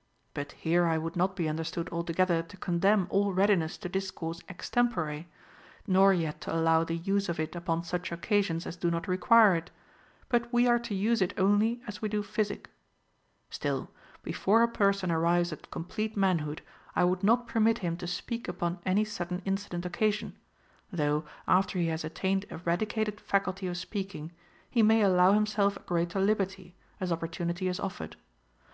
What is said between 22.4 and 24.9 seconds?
a radicated faculty of speaking, he